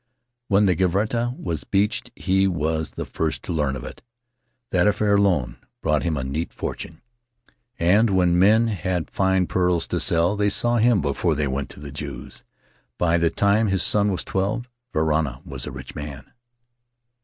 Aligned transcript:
When 0.47 0.65
the 0.65 0.75
Gaviota 0.75 1.37
was 1.37 1.63
beached 1.63 2.09
he 2.15 2.47
was 2.47 2.93
the 2.93 3.05
first 3.05 3.43
to 3.43 3.53
learn 3.53 3.75
of 3.75 3.83
it— 3.83 4.01
that 4.71 4.87
affair 4.87 5.17
alone 5.17 5.57
brought 5.83 6.01
him 6.01 6.17
a 6.17 6.23
neat 6.23 6.51
fortune; 6.51 7.03
and 7.77 8.09
when 8.09 8.39
men 8.39 8.65
had 8.69 9.11
fine 9.11 9.45
pearls 9.45 9.85
to 9.89 9.99
sell 9.99 10.35
they 10.35 10.49
saw 10.49 10.77
him 10.77 11.01
before 11.01 11.35
they 11.35 11.45
went 11.47 11.69
to 11.69 11.79
the 11.79 11.91
Jews. 11.91 12.43
By 12.97 13.19
the 13.19 13.29
time 13.29 13.67
his 13.67 13.83
son 13.83 14.11
was 14.11 14.23
twelve 14.23 14.67
Varana 14.91 15.45
was 15.45 15.67
a 15.67 15.71
rich 15.71 15.93
man. 15.93 16.31